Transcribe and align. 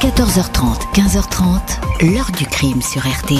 14h30, 0.00 0.94
15h30, 0.94 2.10
l'heure 2.14 2.30
du 2.38 2.46
crime 2.46 2.80
sur 2.80 3.02
RTL. 3.02 3.38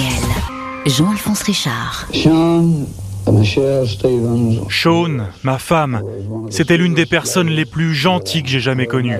Jean-Alphonse 0.85 1.41
Richard. 1.41 2.07
Sean, 2.13 2.85
Michelle 3.31 3.87
Stevens. 3.87 4.69
Sean, 4.69 5.25
ma 5.43 5.57
femme, 5.57 6.03
c'était 6.51 6.77
l'une 6.77 6.93
des 6.93 7.07
personnes 7.07 7.49
les 7.49 7.65
plus 7.65 7.95
gentilles 7.95 8.43
que 8.43 8.49
j'ai 8.49 8.59
jamais 8.59 8.85
connues. 8.85 9.17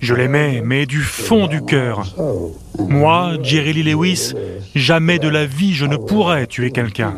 Je 0.00 0.14
l'aimais, 0.14 0.62
mais 0.64 0.86
du 0.86 1.02
fond 1.02 1.46
du 1.46 1.60
cœur. 1.60 2.06
Moi, 2.78 3.34
Jerry 3.42 3.74
Lee 3.74 3.92
Lewis, 3.92 4.32
jamais 4.74 5.18
de 5.18 5.28
la 5.28 5.44
vie 5.44 5.74
je 5.74 5.84
ne 5.84 5.98
pourrais 5.98 6.46
tuer 6.46 6.70
quelqu'un. 6.70 7.16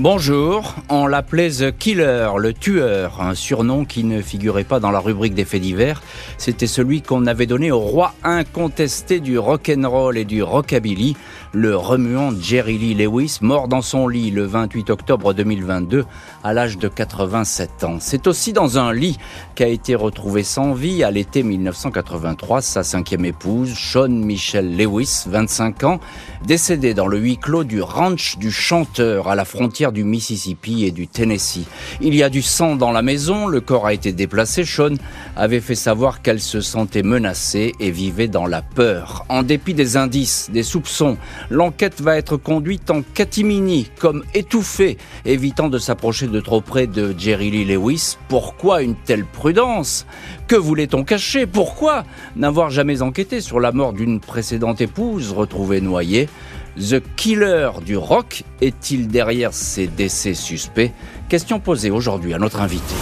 Bonjour, 0.00 0.74
on 0.88 1.06
l'appelait 1.06 1.50
The 1.50 1.70
Killer, 1.70 2.30
le 2.36 2.52
tueur, 2.52 3.20
un 3.20 3.36
surnom 3.36 3.84
qui 3.84 4.02
ne 4.02 4.22
figurait 4.22 4.64
pas 4.64 4.80
dans 4.80 4.90
la 4.90 4.98
rubrique 4.98 5.34
des 5.34 5.44
faits 5.44 5.62
divers. 5.62 6.02
C'était 6.36 6.66
celui 6.66 7.00
qu'on 7.00 7.26
avait 7.26 7.46
donné 7.46 7.70
au 7.70 7.78
roi 7.78 8.12
incontesté 8.24 9.20
du 9.20 9.38
rock'n'roll 9.38 10.18
et 10.18 10.24
du 10.24 10.42
rockabilly, 10.42 11.16
le 11.52 11.76
remuant 11.76 12.32
Jerry 12.36 12.76
Lee 12.76 12.94
Lewis, 12.94 13.38
mort 13.40 13.68
dans 13.68 13.82
son 13.82 14.08
lit 14.08 14.32
le 14.32 14.44
28 14.44 14.90
octobre 14.90 15.32
2022 15.32 16.04
à 16.42 16.52
l'âge 16.52 16.76
de 16.76 16.88
87 16.88 17.84
ans. 17.84 17.98
C'est 18.00 18.26
aussi 18.26 18.52
dans 18.52 18.78
un 18.78 18.92
lit 18.92 19.16
qu'a 19.54 19.68
été 19.68 19.94
retrouvé 19.94 20.42
sans 20.42 20.72
vie 20.72 21.04
à 21.04 21.12
l'été 21.12 21.44
1983 21.44 22.62
sa 22.62 22.82
cinquième 22.82 23.26
épouse, 23.26 23.72
Sean 23.72 24.08
Michelle 24.08 24.76
Lewis, 24.76 25.22
25 25.28 25.84
ans, 25.84 26.00
décédée 26.44 26.94
dans 26.94 27.06
le 27.06 27.18
huis 27.18 27.38
clos 27.38 27.62
du 27.62 27.80
ranch 27.80 28.38
du 28.38 28.50
chanteur 28.50 29.28
à 29.28 29.36
la 29.36 29.44
frontière 29.44 29.83
du 29.92 30.04
Mississippi 30.04 30.84
et 30.84 30.90
du 30.90 31.08
Tennessee. 31.08 31.66
Il 32.00 32.14
y 32.14 32.22
a 32.22 32.28
du 32.28 32.42
sang 32.42 32.76
dans 32.76 32.92
la 32.92 33.02
maison, 33.02 33.46
le 33.46 33.60
corps 33.60 33.86
a 33.86 33.94
été 33.94 34.12
déplacé. 34.12 34.64
Sean 34.64 34.94
avait 35.36 35.60
fait 35.60 35.74
savoir 35.74 36.22
qu'elle 36.22 36.40
se 36.40 36.60
sentait 36.60 37.02
menacée 37.02 37.72
et 37.80 37.90
vivait 37.90 38.28
dans 38.28 38.46
la 38.46 38.62
peur. 38.62 39.24
En 39.28 39.42
dépit 39.42 39.74
des 39.74 39.96
indices, 39.96 40.50
des 40.52 40.62
soupçons, 40.62 41.16
l'enquête 41.50 42.00
va 42.00 42.16
être 42.16 42.36
conduite 42.36 42.90
en 42.90 43.02
catimini, 43.02 43.90
comme 43.98 44.24
étouffée, 44.34 44.98
évitant 45.24 45.68
de 45.68 45.78
s'approcher 45.78 46.26
de 46.26 46.40
trop 46.40 46.60
près 46.60 46.86
de 46.86 47.14
Jerry 47.16 47.50
Lee 47.50 47.64
Lewis. 47.64 48.16
Pourquoi 48.28 48.82
une 48.82 48.94
telle 48.94 49.24
prudence? 49.24 50.06
Que 50.46 50.56
voulait-on 50.56 51.04
cacher? 51.04 51.46
Pourquoi 51.46 52.04
n'avoir 52.36 52.70
jamais 52.70 53.02
enquêté 53.02 53.40
sur 53.40 53.60
la 53.60 53.72
mort 53.72 53.92
d'une 53.92 54.20
précédente 54.20 54.80
épouse 54.80 55.32
retrouvée 55.32 55.80
noyée? 55.80 56.28
The 56.76 57.00
Killer 57.14 57.70
du 57.86 57.96
rock 57.96 58.42
est-il 58.60 59.06
derrière 59.06 59.54
ces 59.54 59.86
décès 59.86 60.34
suspects? 60.34 60.90
Question 61.28 61.60
posée 61.60 61.92
aujourd'hui 61.92 62.34
à 62.34 62.38
notre 62.38 62.60
invité. 62.60 62.94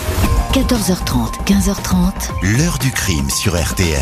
14h30, 0.53 1.43
15h30, 1.47 2.59
L'heure 2.59 2.79
du 2.79 2.91
crime 2.91 3.31
sur 3.31 3.59
RTL. 3.59 3.97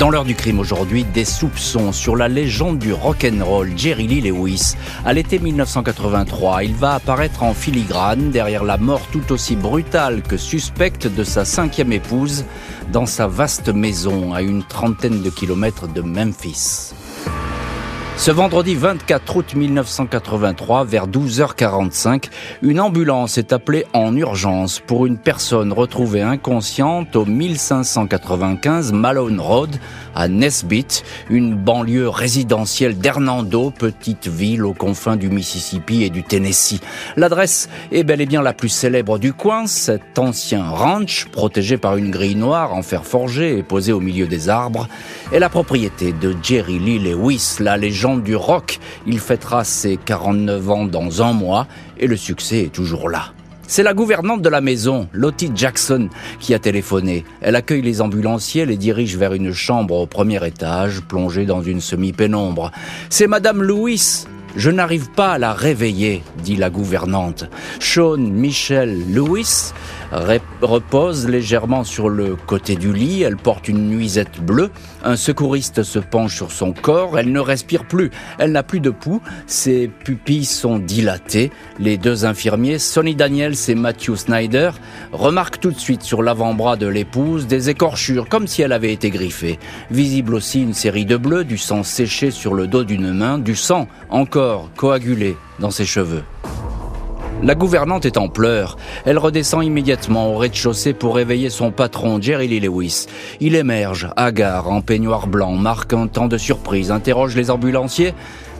Dans 0.00 0.10
l'heure 0.10 0.24
du 0.24 0.34
crime 0.34 0.58
aujourd'hui, 0.58 1.04
des 1.04 1.24
soupçons 1.24 1.92
sur 1.92 2.16
la 2.16 2.26
légende 2.26 2.80
du 2.80 2.92
rock'n'roll 2.92 3.70
Jerry 3.76 4.08
Lee 4.08 4.20
Lewis. 4.20 4.74
À 5.04 5.12
l'été 5.12 5.38
1983, 5.38 6.64
il 6.64 6.74
va 6.74 6.94
apparaître 6.94 7.44
en 7.44 7.54
filigrane 7.54 8.32
derrière 8.32 8.64
la 8.64 8.78
mort 8.78 9.06
tout 9.12 9.30
aussi 9.30 9.54
brutale 9.54 10.22
que 10.22 10.36
suspecte 10.36 11.06
de 11.06 11.22
sa 11.22 11.44
cinquième 11.44 11.92
épouse 11.92 12.44
dans 12.92 13.06
sa 13.06 13.28
vaste 13.28 13.68
maison 13.68 14.34
à 14.34 14.42
une 14.42 14.64
trentaine 14.64 15.22
de 15.22 15.30
kilomètres 15.30 15.86
de 15.86 16.00
Memphis. 16.00 16.95
Ce 18.18 18.30
vendredi 18.30 18.74
24 18.74 19.36
août 19.36 19.54
1983, 19.54 20.84
vers 20.84 21.06
12h45, 21.06 22.24
une 22.62 22.80
ambulance 22.80 23.36
est 23.36 23.52
appelée 23.52 23.84
en 23.92 24.16
urgence 24.16 24.80
pour 24.80 25.04
une 25.04 25.18
personne 25.18 25.70
retrouvée 25.70 26.22
inconsciente 26.22 27.14
au 27.14 27.26
1595 27.26 28.92
Malone 28.92 29.38
Road 29.38 29.76
à 30.14 30.28
Nesbitt, 30.28 31.04
une 31.28 31.54
banlieue 31.54 32.08
résidentielle 32.08 32.98
d'Hernando, 32.98 33.70
petite 33.70 34.28
ville 34.28 34.64
aux 34.64 34.72
confins 34.72 35.16
du 35.16 35.28
Mississippi 35.28 36.02
et 36.02 36.10
du 36.10 36.24
Tennessee. 36.24 36.80
L'adresse 37.16 37.68
est 37.92 38.02
bel 38.02 38.22
et 38.22 38.26
bien 38.26 38.40
la 38.40 38.54
plus 38.54 38.70
célèbre 38.70 39.18
du 39.18 39.34
coin, 39.34 39.66
cet 39.66 40.18
ancien 40.18 40.66
ranch 40.66 41.26
protégé 41.26 41.76
par 41.76 41.98
une 41.98 42.10
grille 42.10 42.34
noire 42.34 42.72
en 42.72 42.82
fer 42.82 43.04
forgé 43.04 43.58
et 43.58 43.62
posé 43.62 43.92
au 43.92 44.00
milieu 44.00 44.26
des 44.26 44.48
arbres, 44.48 44.88
est 45.32 45.38
la 45.38 45.50
propriété 45.50 46.12
de 46.12 46.34
Jerry 46.42 46.78
Lee 46.78 46.98
Lewis, 46.98 47.56
la 47.60 47.76
légende 47.76 48.05
du 48.14 48.36
rock. 48.36 48.78
Il 49.06 49.18
fêtera 49.18 49.64
ses 49.64 49.96
49 49.96 50.70
ans 50.70 50.84
dans 50.84 51.22
un 51.22 51.32
mois 51.32 51.66
et 51.98 52.06
le 52.06 52.16
succès 52.16 52.60
est 52.60 52.72
toujours 52.72 53.08
là. 53.08 53.32
C'est 53.68 53.82
la 53.82 53.94
gouvernante 53.94 54.42
de 54.42 54.48
la 54.48 54.60
maison, 54.60 55.08
Lottie 55.12 55.50
Jackson, 55.52 56.08
qui 56.38 56.54
a 56.54 56.60
téléphoné. 56.60 57.24
Elle 57.40 57.56
accueille 57.56 57.82
les 57.82 58.00
ambulanciers, 58.00 58.64
les 58.64 58.76
dirige 58.76 59.16
vers 59.16 59.32
une 59.32 59.52
chambre 59.52 59.96
au 59.96 60.06
premier 60.06 60.46
étage, 60.46 61.00
plongée 61.00 61.46
dans 61.46 61.62
une 61.62 61.80
semi-pénombre. 61.80 62.70
C'est 63.10 63.26
Madame 63.26 63.64
Lewis. 63.64 64.26
Je 64.54 64.70
n'arrive 64.70 65.10
pas 65.10 65.32
à 65.32 65.38
la 65.38 65.52
réveiller, 65.52 66.22
dit 66.44 66.56
la 66.56 66.70
gouvernante. 66.70 67.44
Sean 67.80 68.16
Michel 68.16 69.12
Lewis 69.12 69.72
repose 70.12 71.28
légèrement 71.28 71.84
sur 71.84 72.08
le 72.08 72.36
côté 72.36 72.76
du 72.76 72.92
lit. 72.92 73.22
Elle 73.22 73.36
porte 73.36 73.68
une 73.68 73.88
nuisette 73.88 74.40
bleue. 74.40 74.70
Un 75.04 75.16
secouriste 75.16 75.82
se 75.82 75.98
penche 75.98 76.34
sur 76.36 76.52
son 76.52 76.72
corps. 76.72 77.18
Elle 77.18 77.32
ne 77.32 77.40
respire 77.40 77.84
plus. 77.84 78.10
Elle 78.38 78.52
n'a 78.52 78.62
plus 78.62 78.80
de 78.80 78.90
pouls. 78.90 79.20
Ses 79.46 79.88
pupilles 79.88 80.44
sont 80.44 80.78
dilatées. 80.78 81.50
Les 81.78 81.96
deux 81.96 82.24
infirmiers, 82.24 82.78
Sonny 82.78 83.14
Daniels 83.14 83.56
et 83.68 83.74
Matthew 83.74 84.16
Snyder, 84.16 84.70
remarquent 85.12 85.60
tout 85.60 85.70
de 85.70 85.78
suite 85.78 86.02
sur 86.02 86.22
l'avant-bras 86.22 86.76
de 86.76 86.86
l'épouse 86.86 87.46
des 87.46 87.70
écorchures, 87.70 88.28
comme 88.28 88.46
si 88.46 88.62
elle 88.62 88.72
avait 88.72 88.92
été 88.92 89.10
griffée. 89.10 89.58
Visible 89.90 90.34
aussi 90.34 90.62
une 90.62 90.74
série 90.74 91.04
de 91.04 91.16
bleus, 91.16 91.44
du 91.44 91.58
sang 91.58 91.82
séché 91.82 92.30
sur 92.30 92.54
le 92.54 92.66
dos 92.66 92.84
d'une 92.84 93.12
main, 93.12 93.38
du 93.38 93.56
sang 93.56 93.88
encore 94.10 94.70
coagulé 94.76 95.36
dans 95.58 95.70
ses 95.70 95.84
cheveux. 95.84 96.22
La 97.42 97.54
gouvernante 97.54 98.06
est 98.06 98.16
en 98.16 98.28
pleurs. 98.28 98.78
Elle 99.04 99.18
redescend 99.18 99.62
immédiatement 99.62 100.32
au 100.32 100.38
rez-de-chaussée 100.38 100.94
pour 100.94 101.16
réveiller 101.16 101.50
son 101.50 101.70
patron, 101.70 102.20
Jerry 102.20 102.48
Lee 102.48 102.60
Lewis. 102.60 103.06
Il 103.40 103.54
émerge, 103.54 104.08
hagard, 104.16 104.70
en 104.70 104.80
peignoir 104.80 105.26
blanc, 105.26 105.52
marque 105.52 105.92
un 105.92 106.06
temps 106.06 106.28
de 106.28 106.38
surprise, 106.38 106.90
interroge 106.90 107.36
les 107.36 107.50
ambulanciers, 107.50 108.14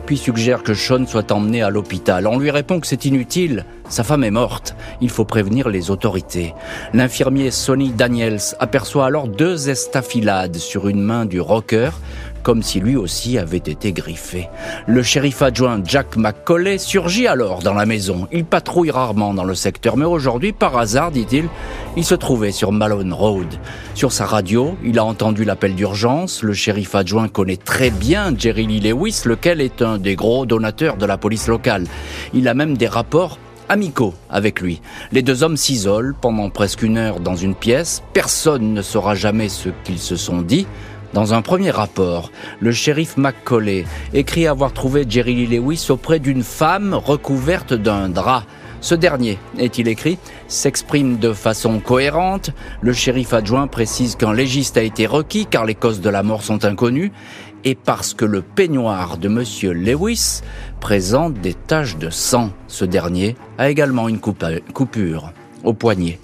puis 0.05 0.17
suggère 0.17 0.63
que 0.63 0.73
Sean 0.73 1.05
soit 1.05 1.31
emmené 1.31 1.61
à 1.61 1.69
l'hôpital. 1.69 2.27
On 2.27 2.39
lui 2.39 2.49
répond 2.49 2.79
que 2.79 2.87
c'est 2.87 3.05
inutile. 3.05 3.65
Sa 3.89 4.03
femme 4.03 4.23
est 4.23 4.31
morte. 4.31 4.75
Il 5.01 5.09
faut 5.09 5.25
prévenir 5.25 5.69
les 5.69 5.91
autorités. 5.91 6.53
L'infirmier 6.93 7.51
Sonny 7.51 7.89
Daniels 7.89 8.39
aperçoit 8.59 9.05
alors 9.05 9.27
deux 9.27 9.69
estafilades 9.69 10.55
sur 10.55 10.87
une 10.87 11.01
main 11.01 11.25
du 11.25 11.41
rocker, 11.41 11.91
comme 12.47 12.63
si 12.63 12.79
lui 12.79 12.95
aussi 12.95 13.37
avait 13.37 13.57
été 13.57 13.91
griffé. 13.91 14.47
Le 14.87 15.03
shérif 15.03 15.41
adjoint 15.41 15.81
Jack 15.83 16.15
McCauley 16.15 16.77
surgit 16.77 17.27
alors 17.27 17.59
dans 17.59 17.73
la 17.73 17.85
maison. 17.85 18.29
Il 18.31 18.45
patrouille 18.45 18.89
rarement 18.89 19.33
dans 19.33 19.43
le 19.43 19.53
secteur, 19.53 19.97
mais 19.97 20.05
aujourd'hui, 20.05 20.53
par 20.53 20.77
hasard, 20.77 21.11
dit-il, 21.11 21.49
il 21.97 22.05
se 22.05 22.15
trouvait 22.15 22.53
sur 22.53 22.71
Malone 22.71 23.11
Road. 23.11 23.53
Sur 23.95 24.13
sa 24.13 24.25
radio, 24.25 24.77
il 24.85 24.97
a 24.97 25.03
entendu 25.03 25.43
l'appel 25.43 25.75
d'urgence. 25.75 26.41
Le 26.41 26.53
shérif 26.53 26.95
adjoint 26.95 27.27
connaît 27.27 27.57
très 27.57 27.89
bien 27.89 28.33
Jerry 28.37 28.65
Lee 28.65 28.79
Lewis, 28.79 29.23
lequel 29.25 29.59
est 29.59 29.81
un 29.81 29.97
des 29.97 30.15
gros 30.15 30.45
donateurs 30.45 30.95
de 30.95 31.05
la 31.05 31.17
police 31.17 31.49
locale. 31.49 31.83
Il 32.33 32.47
a 32.47 32.53
même 32.53 32.77
des 32.77 32.87
rapports 32.87 33.39
amicaux 33.67 34.13
avec 34.29 34.61
lui. 34.61 34.81
Les 35.11 35.21
deux 35.21 35.43
hommes 35.43 35.57
s'isolent 35.57 36.15
pendant 36.21 36.49
presque 36.49 36.81
une 36.81 36.97
heure 36.97 37.19
dans 37.19 37.35
une 37.35 37.55
pièce. 37.55 38.03
Personne 38.13 38.73
ne 38.73 38.81
saura 38.81 39.15
jamais 39.15 39.49
ce 39.49 39.67
qu'ils 39.83 39.99
se 39.99 40.15
sont 40.15 40.41
dit. 40.41 40.65
Dans 41.13 41.33
un 41.33 41.41
premier 41.41 41.71
rapport, 41.71 42.31
le 42.59 42.71
shérif 42.71 43.17
McCauley 43.17 43.85
écrit 44.13 44.45
avoir 44.45 44.73
trouvé 44.73 45.05
Jerry 45.07 45.33
Lee 45.35 45.57
Lewis 45.57 45.87
auprès 45.89 46.19
d'une 46.19 46.43
femme 46.43 46.93
recouverte 46.93 47.73
d'un 47.73 48.09
drap. 48.09 48.43
Ce 48.81 48.93
dernier, 48.93 49.39
est-il 49.57 49.87
écrit, 49.87 50.19
s'exprime 50.47 51.17
de 51.17 51.33
façon 51.33 51.79
cohérente. 51.79 52.51
Le 52.81 52.93
shérif 52.93 53.33
adjoint 53.33 53.67
précise 53.67 54.15
qu'un 54.15 54.33
légiste 54.33 54.77
a 54.77 54.83
été 54.83 55.07
requis 55.07 55.47
car 55.47 55.65
les 55.65 55.73
causes 55.75 56.01
de 56.01 56.09
la 56.09 56.21
mort 56.23 56.43
sont 56.43 56.63
inconnues 56.65 57.11
et 57.63 57.73
parce 57.73 58.13
que 58.13 58.25
le 58.25 58.43
peignoir 58.43 59.17
de 59.17 59.29
monsieur 59.29 59.71
Lewis 59.71 60.41
présente 60.79 61.33
des 61.35 61.55
taches 61.55 61.97
de 61.97 62.11
sang. 62.11 62.51
Ce 62.67 62.85
dernier 62.85 63.35
a 63.57 63.69
également 63.69 64.07
une 64.07 64.19
coupa- 64.19 64.61
coupure 64.73 65.31
au 65.63 65.73
poignet. 65.73 66.19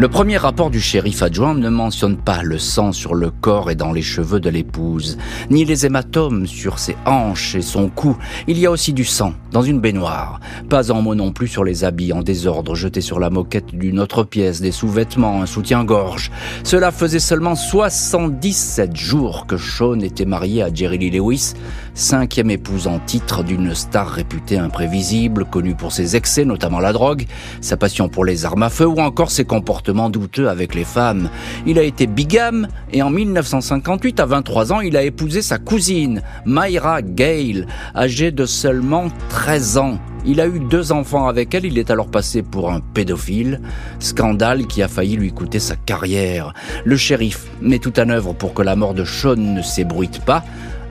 Le 0.00 0.06
premier 0.06 0.36
rapport 0.36 0.70
du 0.70 0.80
shérif 0.80 1.24
adjoint 1.24 1.54
ne 1.54 1.68
mentionne 1.68 2.18
pas 2.18 2.44
le 2.44 2.56
sang 2.56 2.92
sur 2.92 3.16
le 3.16 3.32
corps 3.32 3.68
et 3.68 3.74
dans 3.74 3.90
les 3.90 4.00
cheveux 4.00 4.38
de 4.38 4.48
l'épouse, 4.48 5.18
ni 5.50 5.64
les 5.64 5.86
hématomes 5.86 6.46
sur 6.46 6.78
ses 6.78 6.96
hanches 7.04 7.56
et 7.56 7.62
son 7.62 7.88
cou. 7.88 8.16
Il 8.46 8.60
y 8.60 8.66
a 8.66 8.70
aussi 8.70 8.92
du 8.92 9.04
sang 9.04 9.34
dans 9.50 9.62
une 9.62 9.80
baignoire. 9.80 10.38
Pas 10.70 10.92
un 10.92 11.00
mot 11.00 11.16
non 11.16 11.32
plus 11.32 11.48
sur 11.48 11.64
les 11.64 11.82
habits 11.82 12.12
en 12.12 12.22
désordre 12.22 12.76
jetés 12.76 13.00
sur 13.00 13.18
la 13.18 13.28
moquette 13.28 13.74
d'une 13.74 13.98
autre 13.98 14.22
pièce, 14.22 14.60
des 14.60 14.70
sous-vêtements, 14.70 15.42
un 15.42 15.46
soutien-gorge. 15.46 16.30
Cela 16.62 16.92
faisait 16.92 17.18
seulement 17.18 17.56
77 17.56 18.94
jours 18.94 19.46
que 19.48 19.56
Sean 19.56 19.98
était 19.98 20.26
marié 20.26 20.62
à 20.62 20.72
Jerry 20.72 20.98
Lee 20.98 21.10
Lewis, 21.10 21.54
cinquième 21.94 22.52
épouse 22.52 22.86
en 22.86 23.00
titre 23.00 23.42
d'une 23.42 23.74
star 23.74 24.08
réputée 24.08 24.58
imprévisible, 24.58 25.44
connue 25.44 25.74
pour 25.74 25.90
ses 25.90 26.14
excès, 26.14 26.44
notamment 26.44 26.78
la 26.78 26.92
drogue, 26.92 27.26
sa 27.60 27.76
passion 27.76 28.08
pour 28.08 28.24
les 28.24 28.44
armes 28.44 28.62
à 28.62 28.70
feu 28.70 28.86
ou 28.86 29.00
encore 29.00 29.32
ses 29.32 29.44
comportements 29.44 29.87
douteux 30.10 30.48
avec 30.48 30.74
les 30.74 30.84
femmes. 30.84 31.30
Il 31.66 31.78
a 31.78 31.82
été 31.82 32.06
bigame 32.06 32.68
et 32.92 33.02
en 33.02 33.10
1958, 33.10 34.20
à 34.20 34.26
23 34.26 34.72
ans, 34.72 34.80
il 34.80 34.96
a 34.96 35.02
épousé 35.02 35.42
sa 35.42 35.58
cousine, 35.58 36.22
Myra 36.46 37.02
Gale, 37.02 37.66
âgée 37.94 38.30
de 38.30 38.46
seulement 38.46 39.08
13 39.30 39.78
ans. 39.78 39.98
Il 40.24 40.40
a 40.40 40.46
eu 40.46 40.60
deux 40.60 40.92
enfants 40.92 41.26
avec 41.26 41.54
elle, 41.54 41.64
il 41.64 41.78
est 41.78 41.90
alors 41.90 42.10
passé 42.10 42.42
pour 42.42 42.70
un 42.70 42.80
pédophile, 42.80 43.60
scandale 43.98 44.66
qui 44.66 44.82
a 44.82 44.88
failli 44.88 45.16
lui 45.16 45.32
coûter 45.32 45.58
sa 45.58 45.76
carrière. 45.76 46.52
Le 46.84 46.96
shérif 46.96 47.46
met 47.62 47.78
tout 47.78 47.98
en 47.98 48.10
œuvre 48.10 48.32
pour 48.32 48.54
que 48.54 48.62
la 48.62 48.76
mort 48.76 48.94
de 48.94 49.04
Sean 49.04 49.36
ne 49.36 49.62
s'ébruite 49.62 50.24
pas. 50.24 50.44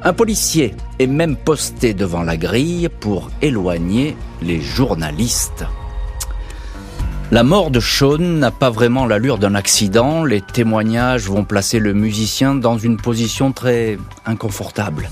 Un 0.04 0.14
policier 0.14 0.74
est 1.00 1.08
même 1.08 1.36
posté 1.36 1.94
devant 1.94 2.24
la 2.24 2.38
grille 2.38 2.90
pour 3.00 3.30
éloigner 3.42 4.16
les 4.42 4.62
journalistes. 4.62 5.66
La 7.30 7.44
mort 7.44 7.72
de 7.72 7.82
Sean 7.82 8.20
n'a 8.20 8.52
pas 8.52 8.70
vraiment 8.70 9.06
l'allure 9.06 9.38
d'un 9.38 9.54
accident. 9.54 10.24
Les 10.24 10.40
témoignages 10.40 11.28
vont 11.28 11.44
placer 11.44 11.78
le 11.78 11.94
musicien 11.94 12.56
dans 12.56 12.78
une 12.78 12.96
position 12.96 13.52
très 13.52 13.98
inconfortable. 14.26 15.10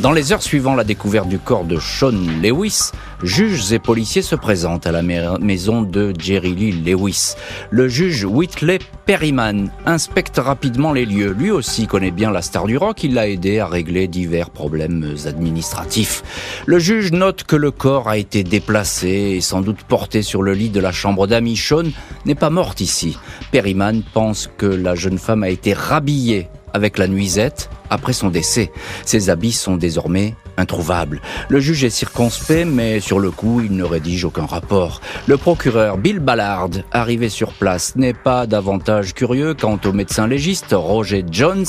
Dans 0.00 0.10
les 0.10 0.32
heures 0.32 0.42
suivant 0.42 0.74
la 0.74 0.82
découverte 0.82 1.28
du 1.28 1.38
corps 1.38 1.64
de 1.64 1.78
Sean 1.78 2.10
Lewis, 2.42 2.90
juges 3.22 3.72
et 3.72 3.78
policiers 3.78 4.22
se 4.22 4.34
présentent 4.34 4.88
à 4.88 4.92
la 4.92 5.02
maison 5.02 5.82
de 5.82 6.12
Jerry 6.18 6.52
Lee 6.52 6.72
Lewis. 6.72 7.34
Le 7.70 7.86
juge 7.86 8.24
Whitley 8.24 8.80
Perryman 9.06 9.70
inspecte 9.84 10.38
rapidement 10.38 10.92
les 10.92 11.04
lieux. 11.04 11.32
Lui 11.32 11.50
aussi 11.50 11.86
connaît 11.86 12.10
bien 12.10 12.30
la 12.30 12.40
star 12.40 12.66
du 12.66 12.78
rock, 12.78 13.04
il 13.04 13.14
l'a 13.14 13.28
aidé 13.28 13.58
à 13.58 13.66
régler 13.66 14.08
divers 14.08 14.48
problèmes 14.48 15.14
administratifs. 15.26 16.22
Le 16.64 16.78
juge 16.78 17.12
note 17.12 17.44
que 17.44 17.56
le 17.56 17.70
corps 17.70 18.08
a 18.08 18.16
été 18.16 18.44
déplacé 18.44 19.08
et 19.08 19.40
sans 19.42 19.60
doute 19.60 19.82
porté 19.82 20.22
sur 20.22 20.42
le 20.42 20.54
lit 20.54 20.70
de 20.70 20.80
la 20.80 20.92
chambre 20.92 21.26
d'amis. 21.26 21.56
Sean 21.56 21.84
n'est 22.24 22.34
pas 22.34 22.50
morte 22.50 22.80
ici. 22.80 23.18
Perryman 23.52 24.02
pense 24.14 24.48
que 24.56 24.66
la 24.66 24.94
jeune 24.94 25.18
femme 25.18 25.42
a 25.42 25.50
été 25.50 25.74
rhabillée 25.74 26.48
avec 26.72 26.96
la 26.96 27.06
nuisette 27.06 27.68
après 27.90 28.12
son 28.12 28.28
décès. 28.28 28.72
Ses 29.04 29.30
habits 29.30 29.52
sont 29.52 29.76
désormais 29.76 30.34
introuvables. 30.56 31.20
Le 31.48 31.60
juge 31.60 31.84
est 31.84 31.90
circonspect, 31.90 32.66
mais 32.66 33.00
sur 33.00 33.20
le 33.20 33.30
coup, 33.30 33.60
il 33.60 33.76
ne 33.76 33.84
rédige 33.84 34.24
aucun 34.24 34.46
rapport. 34.46 35.00
Le 35.26 35.36
procureur 35.36 35.98
Bill 35.98 36.20
Ballard, 36.20 36.70
arrivé 36.92 37.28
sur 37.28 37.52
place, 37.52 37.96
n'est 37.96 38.14
pas 38.14 38.46
davantage 38.46 39.14
curieux 39.14 39.54
quant 39.54 39.78
au 39.84 39.92
médecin 39.92 40.26
légiste 40.26 40.72
Roger 40.72 41.24
Jones. 41.30 41.66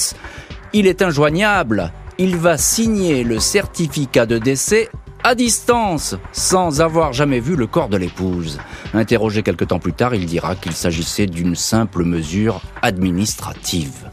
Il 0.73 0.87
est 0.87 1.01
injoignable. 1.01 1.91
Il 2.17 2.37
va 2.37 2.57
signer 2.57 3.23
le 3.23 3.39
certificat 3.39 4.25
de 4.25 4.37
décès 4.37 4.89
à 5.23 5.33
distance, 5.33 6.15
sans 6.31 6.81
avoir 6.81 7.11
jamais 7.11 7.39
vu 7.39 7.55
le 7.55 7.65
corps 7.65 7.89
de 7.89 7.97
l'épouse. 7.97 8.59
Interrogé 8.93 9.41
quelque 9.41 9.65
temps 9.65 9.79
plus 9.79 9.93
tard, 9.93 10.13
il 10.13 10.27
dira 10.27 10.55
qu'il 10.55 10.73
s'agissait 10.73 11.25
d'une 11.25 11.55
simple 11.55 12.03
mesure 12.03 12.61
administrative. 12.83 14.11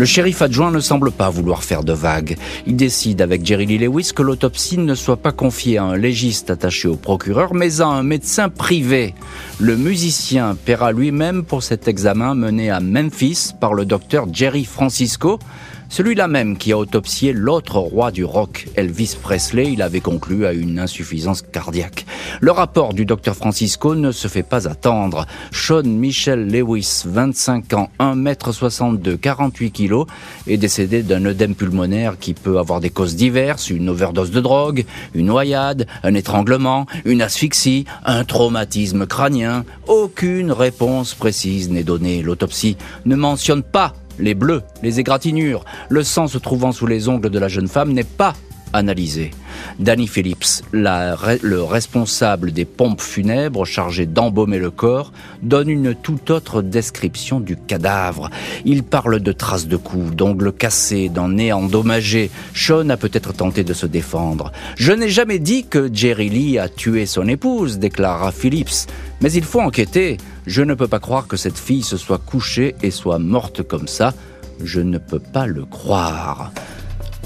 Le 0.00 0.06
shérif 0.06 0.40
adjoint 0.40 0.70
ne 0.70 0.80
semble 0.80 1.10
pas 1.10 1.28
vouloir 1.28 1.62
faire 1.62 1.84
de 1.84 1.92
vagues. 1.92 2.38
Il 2.66 2.74
décide 2.74 3.20
avec 3.20 3.44
Jerry 3.44 3.66
Lee 3.66 3.76
Lewis 3.76 4.12
que 4.16 4.22
l'autopsie 4.22 4.78
ne 4.78 4.94
soit 4.94 5.18
pas 5.18 5.30
confiée 5.30 5.76
à 5.76 5.84
un 5.84 5.96
légiste 5.98 6.48
attaché 6.48 6.88
au 6.88 6.96
procureur, 6.96 7.52
mais 7.52 7.82
à 7.82 7.86
un 7.86 8.02
médecin 8.02 8.48
privé. 8.48 9.14
Le 9.58 9.76
musicien 9.76 10.56
paiera 10.64 10.92
lui-même 10.92 11.44
pour 11.44 11.62
cet 11.62 11.86
examen 11.86 12.34
mené 12.34 12.70
à 12.70 12.80
Memphis 12.80 13.50
par 13.60 13.74
le 13.74 13.84
docteur 13.84 14.26
Jerry 14.32 14.64
Francisco, 14.64 15.38
celui-là 15.90 16.28
même 16.28 16.56
qui 16.56 16.72
a 16.72 16.78
autopsié 16.78 17.32
l'autre 17.32 17.76
roi 17.78 18.10
du 18.10 18.24
rock, 18.24 18.68
Elvis 18.76 19.16
Presley, 19.20 19.72
il 19.72 19.82
avait 19.82 20.00
conclu 20.00 20.46
à 20.46 20.52
une 20.52 20.78
insuffisance 20.78 21.42
cardiaque. 21.42 22.06
Le 22.40 22.52
rapport 22.52 22.94
du 22.94 23.04
docteur 23.04 23.34
Francisco 23.34 23.94
ne 23.94 24.12
se 24.12 24.28
fait 24.28 24.42
pas 24.42 24.68
attendre. 24.68 25.26
Sean 25.50 25.82
Michel 25.82 26.46
Lewis, 26.46 27.02
25 27.04 27.74
ans, 27.74 27.90
1m62, 27.98 29.18
48 29.18 29.70
kg, 29.72 30.04
est 30.46 30.56
décédé 30.56 31.02
d'un 31.02 31.24
œdème 31.26 31.54
pulmonaire 31.54 32.18
qui 32.18 32.34
peut 32.34 32.58
avoir 32.58 32.80
des 32.80 32.90
causes 32.90 33.16
diverses, 33.16 33.68
une 33.68 33.88
overdose 33.88 34.30
de 34.30 34.40
drogue, 34.40 34.84
une 35.14 35.26
noyade, 35.26 35.86
un 36.02 36.14
étranglement, 36.14 36.86
une 37.04 37.20
asphyxie, 37.20 37.84
un 38.04 38.24
traumatisme 38.24 39.06
crânien. 39.06 39.64
Aucune 39.88 40.52
réponse 40.52 41.14
précise 41.14 41.70
n'est 41.70 41.82
donnée. 41.82 42.22
L'autopsie 42.22 42.76
ne 43.04 43.16
mentionne 43.16 43.62
pas 43.62 43.94
les 44.20 44.34
bleus, 44.34 44.62
les 44.82 45.00
égratignures, 45.00 45.64
le 45.88 46.02
sang 46.02 46.26
se 46.26 46.38
trouvant 46.38 46.72
sous 46.72 46.86
les 46.86 47.08
ongles 47.08 47.30
de 47.30 47.38
la 47.38 47.48
jeune 47.48 47.68
femme 47.68 47.92
n'est 47.92 48.04
pas 48.04 48.34
analysé. 48.72 49.30
Danny 49.78 50.06
Phillips, 50.06 50.62
le 50.72 51.62
responsable 51.62 52.52
des 52.52 52.64
pompes 52.64 53.00
funèbres 53.00 53.64
chargées 53.64 54.06
d'embaumer 54.06 54.58
le 54.58 54.70
corps, 54.70 55.12
donne 55.42 55.68
une 55.68 55.94
toute 55.94 56.30
autre 56.30 56.62
description 56.62 57.40
du 57.40 57.56
cadavre. 57.56 58.30
Il 58.64 58.82
parle 58.82 59.20
de 59.20 59.32
traces 59.32 59.66
de 59.66 59.76
coups, 59.76 60.14
d'ongles 60.14 60.52
cassés, 60.52 61.08
d'un 61.08 61.30
nez 61.30 61.52
endommagé. 61.52 62.30
Sean 62.54 62.88
a 62.90 62.96
peut-être 62.96 63.32
tenté 63.32 63.64
de 63.64 63.74
se 63.74 63.86
défendre. 63.86 64.52
Je 64.76 64.92
n'ai 64.92 65.08
jamais 65.08 65.38
dit 65.38 65.66
que 65.66 65.90
Jerry 65.92 66.28
Lee 66.28 66.58
a 66.58 66.68
tué 66.68 67.06
son 67.06 67.26
épouse, 67.26 67.78
déclara 67.78 68.32
Phillips. 68.32 68.86
Mais 69.20 69.32
il 69.32 69.44
faut 69.44 69.60
enquêter. 69.60 70.16
Je 70.46 70.62
ne 70.62 70.74
peux 70.74 70.88
pas 70.88 70.98
croire 70.98 71.26
que 71.26 71.36
cette 71.36 71.58
fille 71.58 71.82
se 71.82 71.96
soit 71.96 72.18
couchée 72.18 72.74
et 72.82 72.90
soit 72.90 73.18
morte 73.18 73.62
comme 73.62 73.88
ça. 73.88 74.14
Je 74.62 74.80
ne 74.80 74.98
peux 74.98 75.20
pas 75.20 75.46
le 75.46 75.64
croire. 75.64 76.52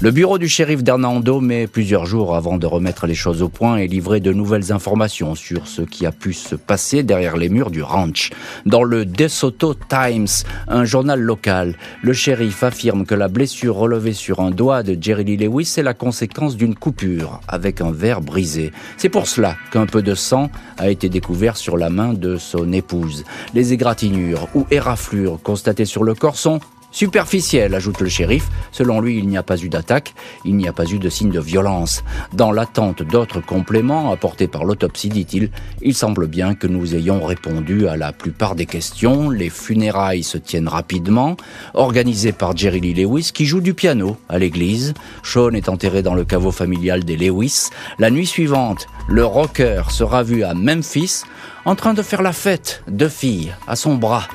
Le 0.01 0.11
bureau 0.11 0.37
du 0.37 0.49
shérif 0.49 0.83
d'Hernando 0.83 1.39
met 1.39 1.67
plusieurs 1.67 2.05
jours 2.05 2.35
avant 2.35 2.57
de 2.57 2.67
remettre 2.67 3.07
les 3.07 3.15
choses 3.15 3.41
au 3.41 3.47
point 3.47 3.77
et 3.77 3.87
livrer 3.87 4.19
de 4.19 4.33
nouvelles 4.33 4.73
informations 4.73 5.35
sur 5.35 5.67
ce 5.67 5.83
qui 5.83 6.05
a 6.05 6.11
pu 6.11 6.33
se 6.33 6.55
passer 6.55 7.01
derrière 7.01 7.37
les 7.37 7.47
murs 7.47 7.71
du 7.71 7.81
ranch. 7.81 8.31
Dans 8.65 8.83
le 8.83 9.05
DeSoto 9.05 9.73
Times, 9.73 10.27
un 10.67 10.83
journal 10.83 11.21
local, 11.21 11.75
le 12.01 12.11
shérif 12.11 12.61
affirme 12.61 13.05
que 13.05 13.15
la 13.15 13.29
blessure 13.29 13.75
relevée 13.75 14.11
sur 14.11 14.41
un 14.41 14.51
doigt 14.51 14.83
de 14.83 14.97
Jerry 14.99 15.23
Lee 15.23 15.37
Lewis 15.37 15.75
est 15.77 15.83
la 15.83 15.93
conséquence 15.93 16.57
d'une 16.57 16.75
coupure 16.75 17.39
avec 17.47 17.79
un 17.79 17.91
verre 17.91 18.19
brisé. 18.19 18.73
C'est 18.97 19.07
pour 19.07 19.27
cela 19.27 19.55
qu'un 19.71 19.85
peu 19.85 20.01
de 20.01 20.13
sang 20.13 20.49
a 20.77 20.89
été 20.89 21.07
découvert 21.07 21.55
sur 21.55 21.77
la 21.77 21.89
main 21.89 22.11
de 22.11 22.35
son 22.35 22.73
épouse. 22.73 23.23
Les 23.53 23.71
égratignures 23.71 24.49
ou 24.55 24.67
éraflures 24.71 25.39
constatées 25.41 25.85
sur 25.85 26.03
le 26.03 26.15
corps 26.15 26.37
sont 26.37 26.59
Superficielle, 26.95 27.75
ajoute 27.75 27.99
le 27.99 28.07
shérif. 28.07 28.47
Selon 28.71 29.01
lui, 29.01 29.17
il 29.17 29.27
n'y 29.27 29.37
a 29.37 29.43
pas 29.43 29.57
eu 29.57 29.67
d'attaque, 29.67 30.13
il 30.45 30.55
n'y 30.55 30.65
a 30.65 30.71
pas 30.71 30.85
eu 30.85 30.97
de 30.97 31.09
signe 31.09 31.29
de 31.29 31.41
violence. 31.41 32.05
Dans 32.31 32.53
l'attente 32.53 33.03
d'autres 33.03 33.41
compléments 33.41 34.13
apportés 34.13 34.47
par 34.47 34.63
l'autopsie, 34.63 35.09
dit-il, 35.09 35.49
il 35.81 35.93
semble 35.93 36.25
bien 36.27 36.55
que 36.55 36.67
nous 36.67 36.95
ayons 36.95 37.21
répondu 37.25 37.89
à 37.89 37.97
la 37.97 38.13
plupart 38.13 38.55
des 38.55 38.65
questions. 38.65 39.29
Les 39.29 39.49
funérailles 39.49 40.23
se 40.23 40.37
tiennent 40.37 40.69
rapidement, 40.69 41.35
organisées 41.73 42.31
par 42.31 42.55
Jerry 42.55 42.79
Lee 42.79 42.93
Lewis 42.93 43.31
qui 43.33 43.45
joue 43.45 43.59
du 43.59 43.73
piano 43.73 44.15
à 44.29 44.39
l'église. 44.39 44.93
Sean 45.21 45.51
est 45.51 45.67
enterré 45.67 46.01
dans 46.01 46.15
le 46.15 46.23
caveau 46.23 46.51
familial 46.51 47.03
des 47.03 47.17
Lewis. 47.17 47.71
La 47.99 48.09
nuit 48.09 48.25
suivante, 48.25 48.87
le 49.09 49.25
rocker 49.25 49.81
sera 49.89 50.23
vu 50.23 50.45
à 50.45 50.53
Memphis 50.53 51.23
en 51.65 51.75
train 51.75 51.93
de 51.93 52.01
faire 52.01 52.21
la 52.21 52.31
fête, 52.31 52.83
deux 52.87 53.09
filles 53.09 53.53
à 53.67 53.75
son 53.75 53.95
bras. 53.95 54.29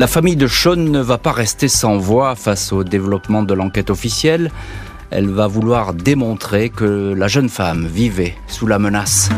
La 0.00 0.08
famille 0.08 0.34
de 0.34 0.48
Sean 0.48 0.74
ne 0.74 0.98
va 0.98 1.18
pas 1.18 1.30
rester 1.30 1.68
sans 1.68 1.98
voix 1.98 2.34
face 2.34 2.72
au 2.72 2.82
développement 2.82 3.44
de 3.44 3.54
l'enquête 3.54 3.90
officielle. 3.90 4.50
Elle 5.10 5.30
va 5.30 5.46
vouloir 5.46 5.94
démontrer 5.94 6.68
que 6.70 7.14
la 7.16 7.28
jeune 7.28 7.48
femme 7.48 7.86
vivait 7.86 8.34
sous 8.48 8.66
la 8.66 8.80
menace. 8.80 9.30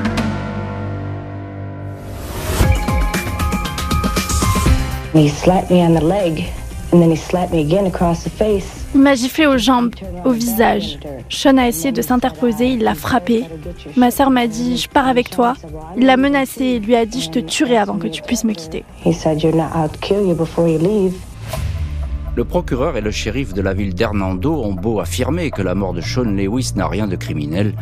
Il 8.96 9.02
m'a 9.02 9.14
giflé 9.14 9.46
aux 9.46 9.58
jambes, 9.58 9.94
au 10.24 10.30
visage. 10.30 10.98
Sean 11.28 11.58
a 11.58 11.68
essayé 11.68 11.92
de 11.92 12.00
s'interposer, 12.00 12.68
il 12.68 12.82
l'a 12.82 12.94
frappé. 12.94 13.44
Ma 13.94 14.10
sœur 14.10 14.30
m'a 14.30 14.46
dit 14.46 14.78
Je 14.78 14.88
pars 14.88 15.06
avec 15.06 15.28
toi. 15.28 15.52
Il 15.98 16.06
l'a 16.06 16.16
menacé 16.16 16.64
et 16.64 16.78
lui 16.78 16.96
a 16.96 17.04
dit 17.04 17.20
Je 17.20 17.28
te 17.28 17.38
tuerai 17.38 17.76
avant 17.76 17.98
que 17.98 18.06
tu 18.06 18.22
puisses 18.22 18.44
me 18.44 18.54
quitter. 18.54 18.84
Le 22.36 22.44
procureur 22.44 22.96
et 22.96 23.02
le 23.02 23.10
shérif 23.10 23.52
de 23.52 23.60
la 23.60 23.74
ville 23.74 23.94
d'Hernando 23.94 24.62
ont 24.62 24.72
beau 24.72 24.98
affirmer 24.98 25.50
que 25.50 25.60
la 25.60 25.74
mort 25.74 25.92
de 25.92 26.00
Sean 26.00 26.24
Lewis 26.24 26.72
n'a 26.74 26.88
rien 26.88 27.06
de 27.06 27.16
criminel, 27.16 27.74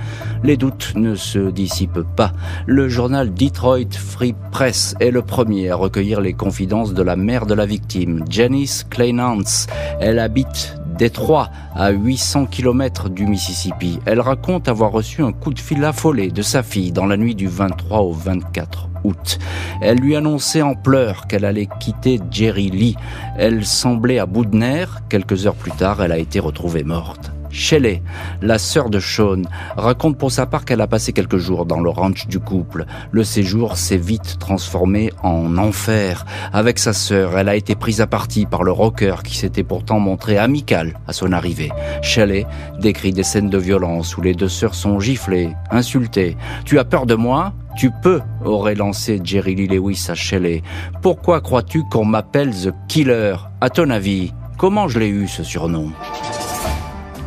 les 0.43 0.57
doutes 0.57 0.95
ne 0.97 1.15
se 1.15 1.51
dissipent 1.51 2.07
pas. 2.17 2.33
Le 2.67 2.89
journal 2.89 3.33
Detroit 3.33 3.93
Free 3.93 4.35
Press 4.51 4.97
est 4.99 5.13
le 5.13 5.23
premier 5.23 5.71
à 5.71 5.77
recueillir 5.77 6.21
les 6.21 6.33
confidences 6.33 6.93
de 6.93 7.03
la 7.05 7.15
mère 7.15 7.47
de 7.47 7.55
la 7.55 7.67
victime, 7.67 8.25
Janice 8.29 8.85
Kleinhans. 8.91 9.67
Elle 10.01 10.19
habite 10.19 10.77
Détroit, 10.97 11.51
à 11.75 11.91
800 11.91 12.47
km 12.47 13.09
du 13.09 13.27
Mississippi. 13.27 13.99
Elle 14.07 14.21
raconte 14.21 14.69
avoir 14.69 14.93
reçu 14.93 15.23
un 15.23 15.33
coup 15.33 15.53
de 15.53 15.59
fil 15.59 15.85
affolé 15.85 16.31
de 16.31 16.43
sa 16.43 16.63
fille 16.63 16.93
dans 16.93 17.07
la 17.07 17.17
nuit 17.17 17.35
du 17.35 17.49
23 17.49 18.01
au 18.01 18.13
24 18.13 18.89
août. 19.05 19.39
Elle 19.81 19.99
lui 19.99 20.17
annonçait 20.17 20.63
en 20.63 20.75
pleurs 20.75 21.27
qu'elle 21.27 21.45
allait 21.45 21.69
quitter 21.81 22.21
Jerry 22.31 22.71
Lee. 22.71 22.97
Elle 23.37 23.65
semblait 23.65 24.19
à 24.19 24.27
bout 24.27 24.45
de 24.45 24.57
nerfs. 24.57 25.01
Quelques 25.09 25.47
heures 25.47 25.55
plus 25.55 25.73
tard, 25.73 26.03
elle 26.03 26.13
a 26.13 26.19
été 26.19 26.39
retrouvée 26.41 26.85
morte. 26.85 27.33
Shelley, 27.55 28.03
la 28.43 28.59
sœur 28.59 28.91
de 28.91 28.99
Sean, 28.99 29.43
raconte 29.77 30.19
pour 30.19 30.33
sa 30.33 30.45
part 30.45 30.65
qu'elle 30.65 30.81
a 30.81 30.89
passé 30.89 31.13
quelques 31.13 31.37
jours 31.37 31.67
dans 31.67 31.81
le 31.81 31.89
ranch 31.89 32.27
du 32.27 32.41
couple. 32.41 32.85
Le 33.13 33.23
séjour 33.23 33.77
s'est 33.77 33.97
vite 33.97 34.39
transformé 34.41 35.13
en 35.23 35.57
enfer. 35.57 36.27
Avec 36.53 36.81
sa 36.81 36.93
sœur, 36.93 37.39
elle 37.39 37.49
a 37.49 37.55
été 37.55 37.77
prise 37.77 38.01
à 38.01 38.09
partie 38.09 38.45
par 38.45 38.65
le 38.65 38.73
rocker 38.73 39.23
qui 39.23 39.37
s'était 39.37 39.63
pourtant 39.63 40.01
montré 40.01 40.37
amical 40.37 40.99
à 41.07 41.13
son 41.13 41.31
arrivée. 41.31 41.71
Shelley 42.03 42.45
décrit 42.81 43.13
des 43.13 43.23
scènes 43.23 43.51
de 43.51 43.59
violence 43.59 44.17
où 44.17 44.21
les 44.21 44.35
deux 44.35 44.49
sœurs 44.49 44.75
sont 44.75 44.99
giflées, 44.99 45.55
insultées. 45.71 46.37
Tu 46.65 46.81
as 46.81 46.85
peur 46.85 47.07
de 47.07 47.15
moi? 47.15 47.53
Tu 47.77 47.93
peux, 48.03 48.21
aurait 48.45 48.75
lancé 48.75 49.21
Jerry 49.23 49.55
Lee 49.55 49.69
Lewis 49.69 50.07
à 50.09 50.15
Shelley. 50.15 50.63
Pourquoi 51.03 51.41
crois-tu 51.41 51.85
qu'on 51.85 52.05
m'appelle 52.05 52.51
The 52.51 52.75
Killer? 52.89 53.37
À 53.61 53.71
ton 53.71 53.91
avis, 53.91 54.33
comment 54.59 54.89
je 54.89 54.99
l'ai 54.99 55.09
eu 55.09 55.29
ce 55.29 55.45
surnom? 55.45 55.93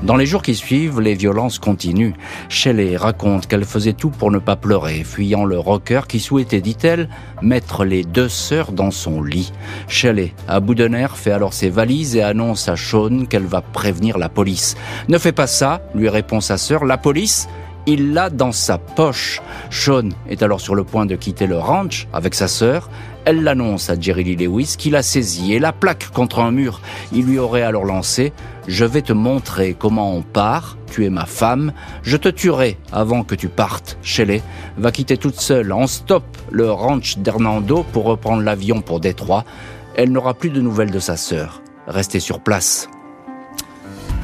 Dans 0.03 0.15
les 0.15 0.25
jours 0.25 0.43
qui 0.43 0.55
suivent, 0.55 1.01
les 1.01 1.15
violences 1.15 1.59
continuent. 1.59 2.13
Shelley 2.49 2.95
raconte 2.95 3.47
qu'elle 3.47 3.65
faisait 3.65 3.93
tout 3.93 4.09
pour 4.11 4.31
ne 4.31 4.37
pas 4.37 4.55
pleurer, 4.55 5.03
fuyant 5.03 5.43
le 5.43 5.57
rocker 5.57 6.01
qui 6.07 6.19
souhaitait, 6.19 6.61
dit-elle, 6.61 7.09
mettre 7.41 7.83
les 7.83 8.03
deux 8.03 8.29
sœurs 8.29 8.71
dans 8.71 8.91
son 8.91 9.21
lit. 9.23 9.51
Shelley, 9.87 10.33
à 10.47 10.59
bout 10.59 10.75
de 10.75 10.87
nerfs, 10.87 11.17
fait 11.17 11.31
alors 11.31 11.53
ses 11.53 11.69
valises 11.69 12.15
et 12.15 12.21
annonce 12.21 12.69
à 12.69 12.75
Sean 12.75 13.25
qu'elle 13.25 13.45
va 13.45 13.61
prévenir 13.61 14.17
la 14.17 14.29
police. 14.29 14.75
Ne 15.09 15.17
fais 15.17 15.31
pas 15.31 15.47
ça, 15.47 15.81
lui 15.95 16.09
répond 16.09 16.41
sa 16.41 16.57
sœur, 16.57 16.85
la 16.85 16.97
police? 16.97 17.47
Il 17.87 18.13
l'a 18.13 18.29
dans 18.29 18.51
sa 18.51 18.77
poche. 18.77 19.41
Sean 19.71 20.09
est 20.29 20.43
alors 20.43 20.61
sur 20.61 20.75
le 20.75 20.83
point 20.83 21.05
de 21.05 21.15
quitter 21.15 21.47
le 21.47 21.57
ranch 21.57 22.07
avec 22.13 22.35
sa 22.35 22.47
sœur. 22.47 22.89
Elle 23.25 23.43
l'annonce 23.43 23.89
à 23.89 23.99
Jerry 23.99 24.23
Lee 24.23 24.45
Lewis 24.45 24.75
qui 24.77 24.89
l'a 24.89 25.01
saisi 25.01 25.53
et 25.53 25.59
la 25.59 25.71
plaque 25.73 26.09
contre 26.11 26.39
un 26.39 26.51
mur. 26.51 26.81
Il 27.13 27.25
lui 27.25 27.39
aurait 27.39 27.63
alors 27.63 27.85
lancé 27.85 28.33
Je 28.67 28.85
vais 28.85 29.01
te 29.01 29.13
montrer 29.13 29.75
comment 29.77 30.13
on 30.13 30.21
part, 30.21 30.77
tu 30.91 31.05
es 31.05 31.09
ma 31.09 31.25
femme, 31.25 31.71
je 32.03 32.17
te 32.17 32.29
tuerai 32.29 32.77
avant 32.91 33.23
que 33.23 33.35
tu 33.35 33.47
partes. 33.47 33.97
Shelley 34.01 34.43
va 34.77 34.91
quitter 34.91 35.17
toute 35.17 35.39
seule 35.39 35.71
en 35.71 35.87
stop 35.87 36.23
le 36.51 36.69
ranch 36.69 37.17
d'Hernando 37.17 37.85
pour 37.91 38.03
reprendre 38.03 38.43
l'avion 38.43 38.81
pour 38.81 38.99
Détroit. 38.99 39.45
Elle 39.95 40.11
n'aura 40.11 40.33
plus 40.33 40.49
de 40.49 40.61
nouvelles 40.61 40.91
de 40.91 40.99
sa 40.99 41.17
sœur. 41.17 41.61
Restez 41.87 42.19
sur 42.19 42.41
place. 42.41 42.89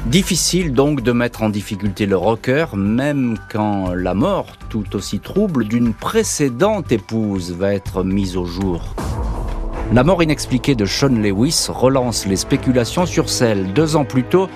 Difficile 0.06 0.74
donc 0.74 1.00
de 1.00 1.12
mettre 1.12 1.42
en 1.42 1.48
difficulté 1.48 2.04
le 2.04 2.16
rocker, 2.16 2.66
même 2.76 3.38
quand 3.50 3.94
la 3.94 4.12
mort, 4.12 4.48
tout 4.68 4.94
aussi 4.96 5.18
trouble, 5.18 5.64
d'une 5.64 5.94
précédente 5.94 6.92
épouse 6.92 7.52
va 7.52 7.72
être 7.72 8.04
mise 8.04 8.36
au 8.36 8.44
jour. 8.44 8.94
La 9.94 10.04
mort 10.04 10.22
inexpliquée 10.22 10.74
de 10.74 10.84
Sean 10.84 11.08
Lewis 11.08 11.68
relance 11.70 12.26
les 12.26 12.36
spéculations 12.36 13.06
sur 13.06 13.30
celle, 13.30 13.72
deux 13.72 13.96
ans 13.96 14.04
plus 14.04 14.24
tôt, 14.24 14.48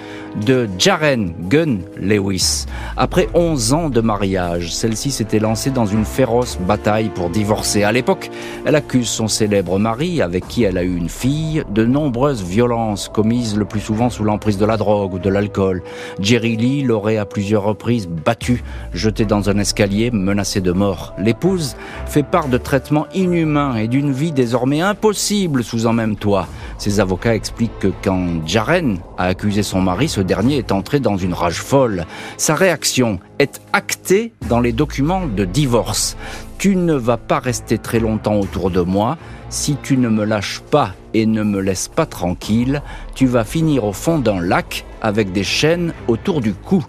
de 0.44 0.68
Jaren 0.78 1.32
Gunn 1.48 1.80
Lewis. 2.00 2.66
Après 2.96 3.28
11 3.34 3.72
ans 3.72 3.90
de 3.90 4.00
mariage, 4.00 4.74
celle-ci 4.74 5.10
s'était 5.10 5.38
lancée 5.38 5.70
dans 5.70 5.86
une 5.86 6.04
féroce 6.04 6.58
bataille 6.58 7.08
pour 7.08 7.30
divorcer. 7.30 7.82
À 7.84 7.92
l'époque, 7.92 8.30
elle 8.64 8.74
accuse 8.74 9.08
son 9.08 9.28
célèbre 9.28 9.78
mari, 9.78 10.22
avec 10.22 10.46
qui 10.48 10.64
elle 10.64 10.78
a 10.78 10.82
eu 10.82 10.96
une 10.96 11.08
fille, 11.08 11.62
de 11.70 11.84
nombreuses 11.84 12.42
violences 12.42 13.08
commises 13.08 13.56
le 13.56 13.64
plus 13.64 13.80
souvent 13.80 14.10
sous 14.10 14.24
l'emprise 14.24 14.58
de 14.58 14.66
la 14.66 14.76
drogue 14.76 15.14
ou 15.14 15.18
de 15.18 15.28
l'alcool. 15.28 15.82
Jerry 16.20 16.56
Lee 16.56 16.82
l'aurait 16.82 17.16
à 17.16 17.24
plusieurs 17.24 17.64
reprises 17.64 18.08
battu, 18.08 18.62
jeté 18.92 19.24
dans 19.24 19.50
un 19.50 19.58
escalier, 19.58 20.10
menacé 20.10 20.60
de 20.60 20.72
mort. 20.72 21.14
L'épouse 21.18 21.76
fait 22.06 22.22
part 22.22 22.48
de 22.48 22.58
traitements 22.58 23.06
inhumains 23.14 23.76
et 23.76 23.88
d'une 23.88 24.12
vie 24.12 24.32
désormais 24.32 24.80
impossible 24.80 25.64
sous 25.64 25.86
un 25.86 25.92
même 25.92 26.16
toit. 26.16 26.46
Ses 26.78 27.00
avocats 27.00 27.34
expliquent 27.34 27.78
que 27.78 27.92
quand 28.02 28.46
Jaren 28.46 28.98
a 29.16 29.24
accusé 29.24 29.62
son 29.62 29.80
mari, 29.80 30.08
ce 30.08 30.20
dernier 30.28 30.58
est 30.58 30.70
entré 30.70 31.00
dans 31.00 31.16
une 31.16 31.34
rage 31.34 31.60
folle. 31.60 32.06
Sa 32.36 32.54
réaction 32.54 33.18
est 33.40 33.60
actée 33.72 34.32
dans 34.48 34.60
les 34.60 34.72
documents 34.72 35.26
de 35.26 35.44
divorce. 35.44 36.16
Tu 36.58 36.76
ne 36.76 36.94
vas 36.94 37.16
pas 37.16 37.40
rester 37.40 37.78
très 37.78 37.98
longtemps 37.98 38.38
autour 38.38 38.70
de 38.70 38.80
moi. 38.80 39.18
Si 39.48 39.76
tu 39.82 39.96
ne 39.96 40.08
me 40.08 40.24
lâches 40.24 40.60
pas 40.70 40.92
et 41.14 41.26
ne 41.26 41.42
me 41.42 41.60
laisses 41.60 41.88
pas 41.88 42.06
tranquille, 42.06 42.82
tu 43.14 43.26
vas 43.26 43.44
finir 43.44 43.84
au 43.84 43.92
fond 43.92 44.18
d'un 44.18 44.40
lac 44.40 44.84
avec 45.00 45.32
des 45.32 45.44
chaînes 45.44 45.92
autour 46.06 46.40
du 46.40 46.52
cou. 46.52 46.84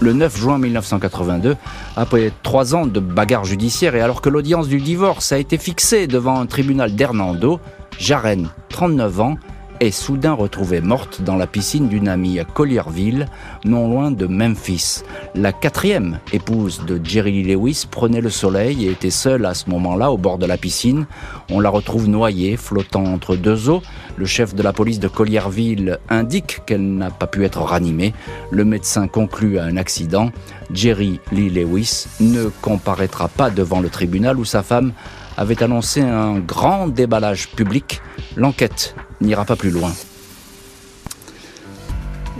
Le 0.00 0.12
9 0.12 0.36
juin 0.36 0.58
1982, 0.58 1.56
après 1.96 2.32
trois 2.42 2.74
ans 2.74 2.86
de 2.86 2.98
bagarre 2.98 3.44
judiciaire 3.44 3.94
et 3.94 4.00
alors 4.00 4.20
que 4.20 4.28
l'audience 4.28 4.66
du 4.68 4.80
divorce 4.80 5.30
a 5.30 5.38
été 5.38 5.56
fixée 5.56 6.08
devant 6.08 6.40
un 6.40 6.46
tribunal 6.46 6.94
d'Hernando, 6.96 7.60
Jaren, 7.98 8.48
39 8.70 9.20
ans, 9.20 9.36
est 9.80 9.90
soudain 9.90 10.32
retrouvée 10.32 10.80
morte 10.80 11.22
dans 11.22 11.36
la 11.36 11.46
piscine 11.46 11.88
d'une 11.88 12.08
amie 12.08 12.38
à 12.38 12.44
Collierville, 12.44 13.26
non 13.64 13.88
loin 13.88 14.10
de 14.10 14.26
Memphis. 14.26 15.02
La 15.34 15.52
quatrième 15.52 16.18
épouse 16.32 16.84
de 16.86 17.00
Jerry 17.02 17.42
Lee 17.42 17.54
Lewis 17.54 17.84
prenait 17.90 18.20
le 18.20 18.30
soleil 18.30 18.86
et 18.86 18.90
était 18.90 19.10
seule 19.10 19.46
à 19.46 19.54
ce 19.54 19.68
moment-là 19.70 20.10
au 20.10 20.16
bord 20.16 20.38
de 20.38 20.46
la 20.46 20.56
piscine. 20.56 21.06
On 21.50 21.60
la 21.60 21.70
retrouve 21.70 22.08
noyée, 22.08 22.56
flottant 22.56 23.04
entre 23.04 23.36
deux 23.36 23.68
eaux. 23.68 23.82
Le 24.16 24.26
chef 24.26 24.54
de 24.54 24.62
la 24.62 24.72
police 24.72 25.00
de 25.00 25.08
Collierville 25.08 25.98
indique 26.08 26.60
qu'elle 26.66 26.94
n'a 26.96 27.10
pas 27.10 27.26
pu 27.26 27.44
être 27.44 27.62
ranimée. 27.62 28.14
Le 28.50 28.64
médecin 28.64 29.08
conclut 29.08 29.58
à 29.58 29.64
un 29.64 29.76
accident. 29.76 30.30
Jerry 30.72 31.20
Lee 31.32 31.50
Lewis 31.50 32.06
ne 32.20 32.48
comparaîtra 32.62 33.28
pas 33.28 33.50
devant 33.50 33.80
le 33.80 33.90
tribunal 33.90 34.38
où 34.38 34.44
sa 34.44 34.62
femme 34.62 34.92
avait 35.36 35.62
annoncé 35.62 36.00
un 36.00 36.38
grand 36.38 36.88
déballage 36.88 37.48
public. 37.48 38.00
L'enquête 38.36 38.94
n'ira 39.24 39.44
pas 39.44 39.56
plus 39.56 39.70
loin. 39.70 39.92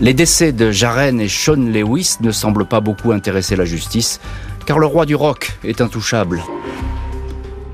Les 0.01 0.15
décès 0.15 0.53
de 0.53 0.73
Jaren 0.73 1.21
et 1.21 1.29
Sean 1.29 1.55
Lewis 1.55 2.17
ne 2.21 2.33
semblent 2.33 2.67
pas 2.67 2.81
beaucoup 2.81 3.13
intéresser 3.13 3.55
la 3.55 3.65
justice, 3.65 4.21
car 4.67 4.79
le 4.79 4.87
roi 4.87 5.07
du 5.07 5.15
rock 5.15 5.53
est 5.63 5.81
intouchable. 5.81 6.43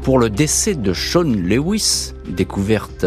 Pour 0.02 0.18
le 0.18 0.30
décès 0.30 0.74
de 0.74 0.94
Sean 0.94 1.24
Lewis, 1.24 2.14
découverte 2.26 3.04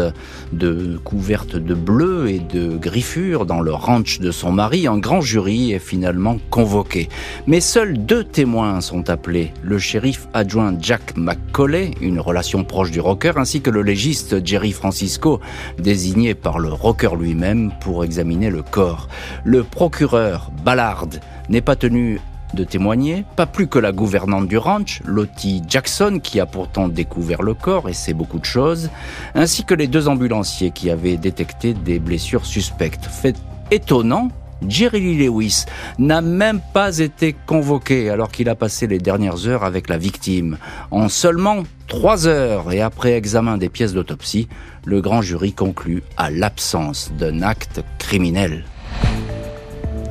de 0.52 0.96
couverte 1.02 1.56
de 1.56 1.74
bleu 1.74 2.28
et 2.28 2.38
de 2.38 2.76
griffures 2.76 3.46
dans 3.46 3.60
le 3.60 3.72
ranch 3.72 4.20
de 4.20 4.30
son 4.30 4.52
mari, 4.52 4.86
un 4.86 4.98
grand 4.98 5.20
jury 5.20 5.72
est 5.72 5.80
finalement 5.80 6.38
convoqué. 6.50 7.08
Mais 7.48 7.60
seuls 7.60 7.98
deux 7.98 8.22
témoins 8.22 8.80
sont 8.80 9.10
appelés, 9.10 9.52
le 9.64 9.78
shérif 9.78 10.28
adjoint 10.34 10.76
Jack 10.80 11.16
McCauley, 11.16 11.90
une 12.00 12.20
relation 12.20 12.62
proche 12.62 12.92
du 12.92 13.00
rocker, 13.00 13.32
ainsi 13.36 13.60
que 13.60 13.70
le 13.70 13.82
légiste 13.82 14.46
Jerry 14.46 14.70
Francisco, 14.70 15.40
désigné 15.78 16.34
par 16.34 16.60
le 16.60 16.72
rocker 16.72 17.16
lui-même 17.18 17.72
pour 17.80 18.04
examiner 18.04 18.50
le 18.50 18.62
corps. 18.62 19.08
Le 19.44 19.64
procureur 19.64 20.52
Ballard 20.64 21.08
n'est 21.48 21.60
pas 21.60 21.74
tenu 21.76 22.20
de 22.54 22.64
témoigner, 22.64 23.24
pas 23.36 23.46
plus 23.46 23.66
que 23.66 23.78
la 23.78 23.92
gouvernante 23.92 24.48
du 24.48 24.56
ranch, 24.56 25.02
Lottie 25.04 25.62
Jackson, 25.68 26.20
qui 26.22 26.40
a 26.40 26.46
pourtant 26.46 26.88
découvert 26.88 27.42
le 27.42 27.54
corps 27.54 27.88
et 27.88 27.92
sait 27.92 28.14
beaucoup 28.14 28.38
de 28.38 28.44
choses, 28.44 28.90
ainsi 29.34 29.64
que 29.64 29.74
les 29.74 29.86
deux 29.86 30.08
ambulanciers 30.08 30.70
qui 30.70 30.90
avaient 30.90 31.16
détecté 31.16 31.74
des 31.74 31.98
blessures 31.98 32.46
suspectes. 32.46 33.06
Fait 33.06 33.36
étonnant, 33.70 34.30
Jerry 34.68 35.00
Lee 35.00 35.26
Lewis 35.26 35.64
n'a 35.98 36.20
même 36.20 36.60
pas 36.72 36.98
été 36.98 37.34
convoqué 37.46 38.08
alors 38.10 38.30
qu'il 38.30 38.48
a 38.48 38.54
passé 38.54 38.86
les 38.86 38.98
dernières 38.98 39.46
heures 39.46 39.64
avec 39.64 39.88
la 39.88 39.98
victime. 39.98 40.58
En 40.90 41.08
seulement 41.08 41.64
trois 41.86 42.26
heures 42.26 42.72
et 42.72 42.80
après 42.80 43.12
examen 43.12 43.58
des 43.58 43.68
pièces 43.68 43.92
d'autopsie, 43.92 44.48
le 44.84 45.00
grand 45.00 45.22
jury 45.22 45.52
conclut 45.52 46.02
à 46.16 46.30
l'absence 46.30 47.12
d'un 47.18 47.42
acte 47.42 47.82
criminel. 47.98 48.64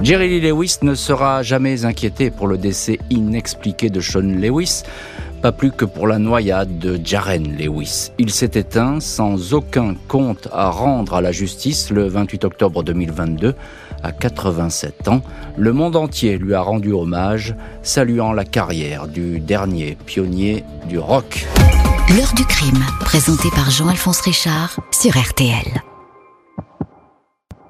Jerry 0.01 0.27
Lee 0.29 0.41
Lewis 0.41 0.77
ne 0.81 0.95
sera 0.95 1.43
jamais 1.43 1.85
inquiété 1.85 2.29
pour 2.29 2.47
le 2.47 2.57
décès 2.57 2.99
inexpliqué 3.09 3.89
de 3.89 4.01
Sean 4.01 4.21
Lewis, 4.21 4.83
pas 5.41 5.51
plus 5.51 5.71
que 5.71 5.85
pour 5.85 6.07
la 6.07 6.19
noyade 6.19 6.79
de 6.79 6.99
Jaren 7.03 7.57
Lewis. 7.57 8.11
Il 8.17 8.31
s'est 8.31 8.51
éteint 8.53 8.99
sans 8.99 9.53
aucun 9.53 9.95
compte 10.07 10.47
à 10.51 10.69
rendre 10.69 11.13
à 11.15 11.21
la 11.21 11.31
justice 11.31 11.89
le 11.89 12.07
28 12.07 12.45
octobre 12.45 12.83
2022, 12.83 13.55
à 14.03 14.11
87 14.11 15.07
ans. 15.07 15.21
Le 15.57 15.73
monde 15.73 15.95
entier 15.95 16.37
lui 16.37 16.53
a 16.53 16.61
rendu 16.61 16.91
hommage, 16.91 17.55
saluant 17.81 18.33
la 18.33 18.45
carrière 18.45 19.07
du 19.07 19.39
dernier 19.39 19.97
pionnier 20.05 20.63
du 20.87 20.99
rock. 20.99 21.45
L'heure 22.09 22.33
du 22.35 22.45
crime, 22.45 22.83
présenté 22.99 23.49
par 23.55 23.69
Jean-Alphonse 23.71 24.21
Richard 24.21 24.79
sur 24.91 25.17
RTL. 25.17 25.92